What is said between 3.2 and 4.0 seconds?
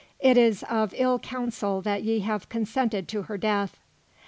her death."